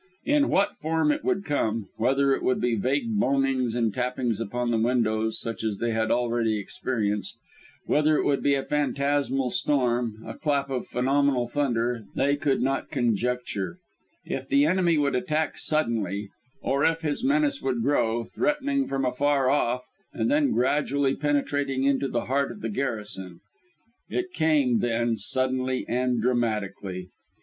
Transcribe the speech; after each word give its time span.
In 0.25 0.49
what 0.49 0.75
form 0.77 1.11
it 1.11 1.23
would 1.23 1.45
come 1.45 1.89
whether 1.95 2.33
it 2.33 2.41
would 2.41 2.59
be 2.59 2.73
vague 2.73 3.07
moanings 3.07 3.75
and 3.75 3.93
tappings 3.93 4.41
upon 4.41 4.71
the 4.71 4.79
windows, 4.79 5.39
such 5.39 5.63
as 5.63 5.77
they 5.77 5.91
had 5.91 6.09
already 6.09 6.57
experienced, 6.57 7.37
whether 7.85 8.17
it 8.17 8.25
would 8.25 8.41
be 8.41 8.55
a 8.55 8.63
phantasmal 8.63 9.51
storm, 9.51 10.23
a 10.25 10.33
clap 10.33 10.71
of 10.71 10.87
phenomenal 10.87 11.47
thunder 11.47 12.03
they 12.15 12.35
could 12.35 12.63
not 12.63 12.89
conjecture, 12.89 13.77
if 14.25 14.47
the 14.49 14.65
enemy 14.65 14.97
would 14.97 15.13
attack 15.13 15.59
suddenly, 15.59 16.29
or 16.63 16.83
if 16.83 17.01
his 17.01 17.23
menace 17.23 17.61
would 17.61 17.83
grow, 17.83 18.23
threatening 18.23 18.87
from 18.87 19.05
afar 19.05 19.51
off, 19.51 19.87
and 20.13 20.31
then 20.31 20.49
gradually 20.51 21.15
penetrating 21.15 21.83
into 21.83 22.07
the 22.07 22.25
heart 22.25 22.51
of 22.51 22.61
the 22.61 22.69
garrison. 22.69 23.39
It 24.09 24.31
came, 24.33 24.79
then, 24.79 25.17
suddenly 25.17 25.85
and 25.87 26.19
dramatically. 26.19 27.11